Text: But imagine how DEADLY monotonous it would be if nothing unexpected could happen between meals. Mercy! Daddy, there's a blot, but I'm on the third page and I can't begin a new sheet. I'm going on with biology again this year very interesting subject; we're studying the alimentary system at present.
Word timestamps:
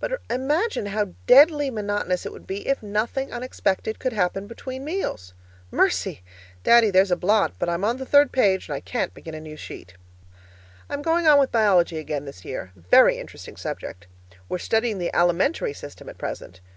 But 0.00 0.20
imagine 0.28 0.86
how 0.86 1.14
DEADLY 1.28 1.70
monotonous 1.70 2.26
it 2.26 2.32
would 2.32 2.48
be 2.48 2.66
if 2.66 2.82
nothing 2.82 3.32
unexpected 3.32 4.00
could 4.00 4.12
happen 4.12 4.48
between 4.48 4.84
meals. 4.84 5.34
Mercy! 5.70 6.22
Daddy, 6.64 6.90
there's 6.90 7.12
a 7.12 7.16
blot, 7.16 7.52
but 7.60 7.68
I'm 7.68 7.84
on 7.84 7.98
the 7.98 8.04
third 8.04 8.32
page 8.32 8.66
and 8.66 8.74
I 8.74 8.80
can't 8.80 9.14
begin 9.14 9.34
a 9.34 9.40
new 9.40 9.56
sheet. 9.56 9.94
I'm 10.90 11.00
going 11.00 11.28
on 11.28 11.38
with 11.38 11.52
biology 11.52 11.98
again 11.98 12.24
this 12.24 12.44
year 12.44 12.72
very 12.74 13.18
interesting 13.18 13.54
subject; 13.56 14.08
we're 14.48 14.58
studying 14.58 14.98
the 14.98 15.14
alimentary 15.14 15.74
system 15.74 16.08
at 16.08 16.18
present. 16.18 16.60